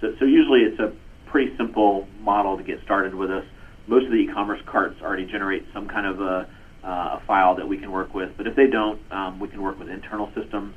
So, 0.00 0.14
so 0.20 0.24
usually 0.24 0.60
it's 0.60 0.78
a 0.78 0.92
pretty 1.26 1.56
simple 1.56 2.06
model 2.20 2.56
to 2.56 2.62
get 2.62 2.80
started 2.84 3.14
with 3.14 3.30
us. 3.30 3.44
Most 3.88 4.06
of 4.06 4.12
the 4.12 4.18
e-commerce 4.18 4.60
carts 4.66 5.00
already 5.02 5.26
generate 5.26 5.64
some 5.74 5.88
kind 5.88 6.06
of 6.06 6.20
a, 6.20 6.48
uh, 6.84 7.18
a 7.18 7.22
file 7.26 7.56
that 7.56 7.66
we 7.66 7.76
can 7.76 7.90
work 7.90 8.14
with, 8.14 8.30
but 8.36 8.46
if 8.46 8.54
they 8.54 8.68
don't, 8.68 9.00
um, 9.10 9.40
we 9.40 9.48
can 9.48 9.60
work 9.62 9.78
with 9.78 9.88
internal 9.88 10.30
systems. 10.34 10.74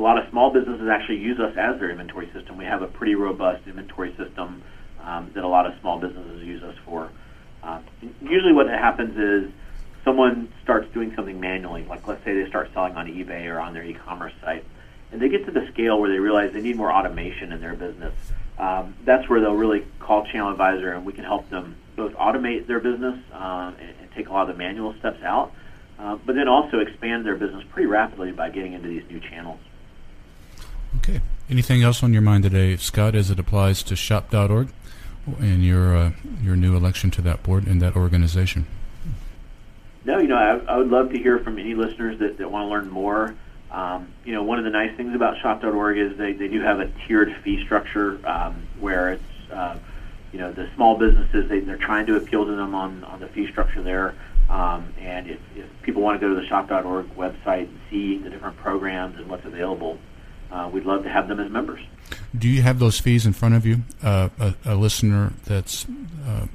A 0.00 0.02
lot 0.02 0.16
of 0.16 0.30
small 0.30 0.50
businesses 0.50 0.88
actually 0.88 1.18
use 1.18 1.38
us 1.38 1.54
as 1.58 1.78
their 1.78 1.90
inventory 1.90 2.30
system. 2.32 2.56
We 2.56 2.64
have 2.64 2.80
a 2.80 2.86
pretty 2.86 3.16
robust 3.16 3.66
inventory 3.66 4.16
system 4.16 4.62
um, 5.04 5.30
that 5.34 5.44
a 5.44 5.46
lot 5.46 5.66
of 5.66 5.74
small 5.82 6.00
businesses 6.00 6.42
use 6.42 6.62
us 6.62 6.74
for. 6.86 7.10
Uh, 7.62 7.80
usually, 8.22 8.54
what 8.54 8.66
happens 8.66 9.18
is 9.18 9.52
someone 10.02 10.50
starts 10.62 10.90
doing 10.94 11.14
something 11.14 11.38
manually, 11.38 11.84
like 11.84 12.08
let's 12.08 12.24
say 12.24 12.32
they 12.32 12.48
start 12.48 12.70
selling 12.72 12.96
on 12.96 13.08
eBay 13.08 13.44
or 13.44 13.60
on 13.60 13.74
their 13.74 13.84
e-commerce 13.84 14.32
site, 14.40 14.64
and 15.12 15.20
they 15.20 15.28
get 15.28 15.44
to 15.44 15.50
the 15.50 15.68
scale 15.70 16.00
where 16.00 16.08
they 16.08 16.18
realize 16.18 16.54
they 16.54 16.62
need 16.62 16.76
more 16.76 16.90
automation 16.90 17.52
in 17.52 17.60
their 17.60 17.74
business. 17.74 18.14
Um, 18.56 18.96
that's 19.04 19.28
where 19.28 19.42
they'll 19.42 19.52
really 19.52 19.84
call 19.98 20.24
Channel 20.24 20.50
Advisor, 20.50 20.94
and 20.94 21.04
we 21.04 21.12
can 21.12 21.24
help 21.24 21.50
them 21.50 21.76
both 21.96 22.14
automate 22.14 22.66
their 22.66 22.80
business 22.80 23.18
um, 23.34 23.76
and, 23.78 23.90
and 24.00 24.10
take 24.16 24.30
a 24.30 24.32
lot 24.32 24.48
of 24.48 24.56
the 24.56 24.58
manual 24.58 24.94
steps 24.98 25.22
out, 25.22 25.52
uh, 25.98 26.16
but 26.24 26.36
then 26.36 26.48
also 26.48 26.78
expand 26.78 27.26
their 27.26 27.36
business 27.36 27.62
pretty 27.68 27.86
rapidly 27.86 28.32
by 28.32 28.48
getting 28.48 28.72
into 28.72 28.88
these 28.88 29.04
new 29.10 29.20
channels. 29.20 29.60
Okay. 30.98 31.20
Anything 31.48 31.82
else 31.82 32.02
on 32.02 32.12
your 32.12 32.22
mind 32.22 32.44
today, 32.44 32.76
Scott, 32.76 33.14
as 33.14 33.30
it 33.30 33.38
applies 33.38 33.82
to 33.84 33.96
shop.org 33.96 34.68
and 35.38 35.64
your 35.64 35.96
uh, 35.96 36.12
your 36.42 36.56
new 36.56 36.76
election 36.76 37.10
to 37.12 37.22
that 37.22 37.42
board 37.42 37.66
and 37.66 37.80
that 37.82 37.96
organization? 37.96 38.66
No, 40.04 40.18
you 40.18 40.28
know, 40.28 40.36
I, 40.36 40.74
I 40.74 40.76
would 40.78 40.88
love 40.88 41.10
to 41.10 41.18
hear 41.18 41.38
from 41.40 41.58
any 41.58 41.74
listeners 41.74 42.18
that, 42.20 42.38
that 42.38 42.50
want 42.50 42.66
to 42.66 42.70
learn 42.70 42.90
more. 42.90 43.34
Um, 43.70 44.08
you 44.24 44.32
know, 44.32 44.42
one 44.42 44.58
of 44.58 44.64
the 44.64 44.70
nice 44.70 44.96
things 44.96 45.14
about 45.14 45.38
shop.org 45.38 45.98
is 45.98 46.16
they, 46.16 46.32
they 46.32 46.48
do 46.48 46.60
have 46.60 46.80
a 46.80 46.88
tiered 47.06 47.36
fee 47.44 47.62
structure 47.64 48.18
um, 48.26 48.66
where 48.80 49.12
it's, 49.12 49.50
uh, 49.52 49.78
you 50.32 50.38
know, 50.38 50.52
the 50.52 50.68
small 50.74 50.96
businesses, 50.96 51.48
they, 51.48 51.60
they're 51.60 51.76
trying 51.76 52.06
to 52.06 52.16
appeal 52.16 52.44
to 52.46 52.52
them 52.52 52.74
on, 52.74 53.04
on 53.04 53.20
the 53.20 53.28
fee 53.28 53.48
structure 53.50 53.82
there. 53.82 54.14
Um, 54.48 54.92
and 54.98 55.28
if, 55.28 55.38
if 55.54 55.66
people 55.82 56.02
want 56.02 56.20
to 56.20 56.26
go 56.26 56.34
to 56.34 56.40
the 56.40 56.46
shop.org 56.46 57.14
website 57.14 57.68
and 57.68 57.80
see 57.90 58.18
the 58.18 58.30
different 58.30 58.56
programs 58.56 59.16
and 59.18 59.28
what's 59.28 59.44
available, 59.44 59.98
uh, 60.52 60.68
we'd 60.72 60.84
love 60.84 61.02
to 61.04 61.08
have 61.10 61.28
them 61.28 61.40
as 61.40 61.50
members. 61.50 61.80
Do 62.36 62.48
you 62.48 62.62
have 62.62 62.78
those 62.78 62.98
fees 62.98 63.26
in 63.26 63.32
front 63.32 63.54
of 63.54 63.64
you? 63.66 63.82
Uh, 64.02 64.28
a, 64.38 64.54
a 64.64 64.74
listener 64.74 65.32
that's 65.44 65.86
uh, 66.26 66.46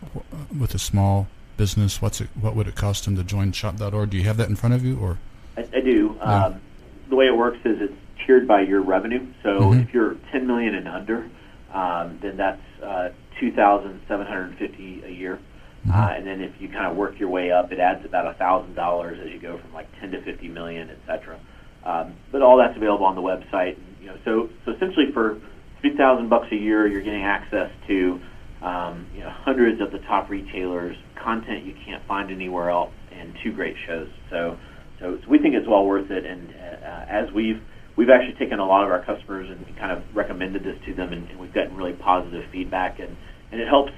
with 0.57 0.73
a 0.75 0.79
small 0.79 1.27
business, 1.57 2.01
what's 2.01 2.19
it? 2.21 2.29
What 2.39 2.55
would 2.55 2.67
it 2.67 2.75
cost 2.75 3.05
them 3.05 3.15
to 3.15 3.23
join 3.23 3.51
Shop.org? 3.51 4.09
Do 4.09 4.17
you 4.17 4.23
have 4.23 4.37
that 4.37 4.49
in 4.49 4.55
front 4.55 4.75
of 4.75 4.83
you, 4.83 4.97
or 4.99 5.17
I, 5.57 5.65
I 5.73 5.79
do. 5.81 6.17
Um, 6.21 6.61
the 7.09 7.15
way 7.15 7.27
it 7.27 7.35
works 7.37 7.59
is 7.63 7.77
it's 7.81 7.93
tiered 8.25 8.47
by 8.47 8.61
your 8.61 8.81
revenue. 8.81 9.25
So 9.43 9.59
Mhm. 9.71 9.83
if 9.83 9.93
you're 9.93 10.15
10 10.31 10.47
million 10.47 10.75
and 10.75 10.87
under, 10.87 11.25
um, 11.73 12.17
then 12.21 12.35
that's 12.35 12.61
uh, 12.83 13.09
2,750 13.39 15.03
a 15.05 15.09
year. 15.11 15.39
Uh, 15.87 16.13
and 16.17 16.25
then 16.25 16.41
if 16.41 16.51
you 16.59 16.67
kind 16.67 16.87
of 16.87 16.97
work 16.97 17.19
your 17.19 17.29
way 17.29 17.51
up, 17.51 17.71
it 17.71 17.79
adds 17.79 18.03
about 18.05 18.35
thousand 18.39 18.73
dollars 18.73 19.19
as 19.23 19.31
you 19.31 19.37
go 19.39 19.55
from 19.59 19.71
like 19.71 19.87
10 19.99 20.11
to 20.11 20.21
50 20.21 20.47
million, 20.47 20.89
et 20.89 20.97
cetera. 21.05 21.37
Um, 21.85 22.13
but 22.31 22.41
all 22.41 22.57
that's 22.57 22.75
available 22.75 23.05
on 23.05 23.13
the 23.13 23.21
website. 23.21 23.77
You 24.05 24.11
know, 24.11 24.17
so 24.23 24.49
so 24.65 24.71
essentially 24.71 25.11
for 25.11 25.41
3,000 25.81 26.29
bucks 26.29 26.47
a 26.51 26.55
year, 26.55 26.85
you're 26.85 27.01
getting 27.01 27.23
access 27.23 27.71
to 27.87 28.21
um, 28.61 29.07
you 29.15 29.21
know, 29.21 29.31
hundreds 29.31 29.81
of 29.81 29.91
the 29.91 29.97
top 29.99 30.29
retailers, 30.29 30.95
content 31.15 31.65
you 31.65 31.75
can't 31.85 32.03
find 32.05 32.29
anywhere 32.29 32.69
else, 32.69 32.93
and 33.11 33.35
two 33.43 33.51
great 33.51 33.75
shows. 33.85 34.09
So, 34.29 34.57
so, 34.99 35.19
we 35.27 35.39
think 35.39 35.55
it's 35.55 35.67
well 35.67 35.85
worth 35.85 36.11
it. 36.11 36.23
And 36.23 36.53
uh, 36.55 37.05
as 37.09 37.31
we've 37.31 37.61
we've 37.95 38.11
actually 38.11 38.35
taken 38.35 38.59
a 38.59 38.65
lot 38.65 38.83
of 38.83 38.91
our 38.91 39.03
customers 39.03 39.49
and, 39.49 39.65
kind 39.77 39.91
of 39.91 40.03
recommended 40.15 40.63
this 40.63 40.77
to 40.85 40.93
them, 40.93 41.11
and, 41.11 41.29
and 41.29 41.39
we've 41.39 41.53
gotten 41.53 41.75
really 41.75 41.93
positive 41.93 42.45
feedback, 42.51 42.99
and, 42.99 43.17
and 43.51 43.59
it 43.59 43.67
helps. 43.67 43.91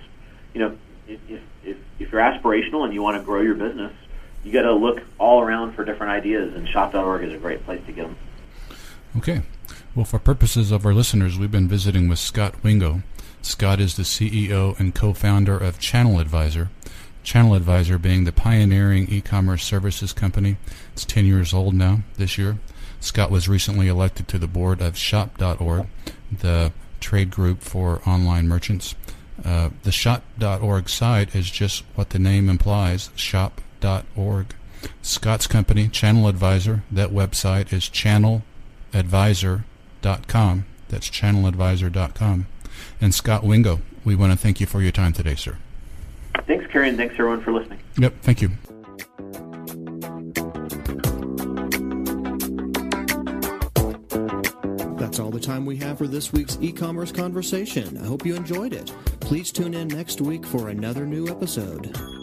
You 0.54 0.62
know, 0.62 0.78
if 1.08 1.20
if 1.64 1.78
if 2.00 2.12
you're 2.12 2.22
aspirational 2.22 2.86
and 2.86 2.94
you 2.94 3.02
want 3.02 3.18
to 3.18 3.24
grow 3.24 3.42
your 3.42 3.56
business, 3.56 3.94
you 4.44 4.54
got 4.54 4.64
to 4.64 4.74
look 4.74 5.02
all 5.20 5.42
around 5.42 5.76
for 5.76 5.84
different 5.84 6.14
ideas, 6.14 6.56
and 6.56 6.68
Shop.org 6.70 7.24
is 7.24 7.34
a 7.34 7.38
great 7.38 7.66
place 7.66 7.82
to 7.86 7.92
get 7.92 8.08
them. 8.08 8.18
okay? 9.18 9.42
Well, 9.98 10.06
for 10.06 10.20
purposes 10.20 10.72
of 10.72 10.86
our 10.86 10.94
listeners, 10.94 11.40
we've 11.40 11.50
been 11.50 11.68
visiting 11.68 12.08
with 12.08 12.20
Scott 12.20 12.64
Wingo, 12.64 13.02
Scott 13.42 13.80
is 13.80 13.96
the 13.96 14.04
CEO 14.04 14.80
and 14.80 14.94
co-founder 14.94 15.58
of 15.58 15.80
Channel 15.80 16.20
Advisor. 16.20 16.70
Channel 17.24 17.56
Advisor 17.56 17.98
being 17.98 18.24
the 18.24 18.32
pioneering 18.32 19.08
e-commerce 19.10 19.64
services 19.64 20.14
company. 20.14 20.58
It's 20.94 21.04
10 21.04 21.26
years 21.26 21.52
old 21.52 21.74
now 21.74 22.02
this 22.16 22.38
year. 22.38 22.60
Scott 23.00 23.32
was 23.32 23.50
recently 23.50 23.88
elected 23.88 24.28
to 24.28 24.38
the 24.38 24.46
board 24.46 24.82
of 24.82 24.96
shop.org, 24.96 25.88
the 26.32 26.72
trade 27.00 27.32
group 27.32 27.64
for 27.64 28.08
online 28.08 28.48
merchants. 28.48 28.94
Uh, 29.44 29.72
the 29.82 29.92
shop.org 29.92 30.90
site 30.90 31.34
is 31.34 31.50
just 31.50 31.84
what 31.96 32.12
the 32.12 32.20
name 32.20 32.50
implies, 32.50 33.10
shop.org. 33.16 34.54
Scott's 35.02 35.48
company, 35.48 35.88
Channel 35.88 36.28
Advisor, 36.28 36.84
that 36.92 37.10
website 37.10 37.74
is 37.74 37.90
channeladvisor.com. 40.02 40.66
That's 40.90 41.10
channeladvisor.com. 41.10 42.48
And 43.02 43.14
Scott 43.14 43.44
Wingo, 43.44 43.82
we 44.06 44.16
want 44.16 44.32
to 44.32 44.38
thank 44.38 44.60
you 44.60 44.66
for 44.66 44.82
your 44.82 44.92
time 44.92 45.14
today, 45.14 45.36
sir. 45.36 45.58
Thanks, 46.46 46.66
Kerry, 46.72 46.90
and 46.90 46.98
thanks 46.98 47.16
everyone 47.16 47.42
for 47.42 47.52
listening. 47.52 47.80
Yep, 47.98 48.14
thank 48.22 48.42
you. 48.42 48.50
That's 54.98 55.20
all 55.20 55.32
the 55.32 55.40
time 55.42 55.66
we 55.66 55.78
have 55.78 55.98
for 55.98 56.08
this 56.08 56.32
week's 56.32 56.58
e 56.62 56.72
commerce 56.72 57.12
conversation. 57.12 57.98
I 57.98 58.06
hope 58.06 58.26
you 58.26 58.36
enjoyed 58.36 58.74
it. 58.74 58.94
Please 59.20 59.52
tune 59.52 59.74
in 59.74 59.88
next 59.88 60.22
week 60.22 60.46
for 60.46 60.70
another 60.70 61.06
new 61.06 61.28
episode. 61.28 62.17